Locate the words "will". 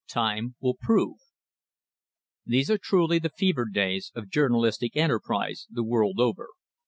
0.59-0.77